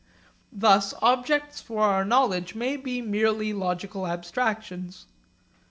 [0.51, 5.05] Thus objects for our knowledge may be merely logical abstractions.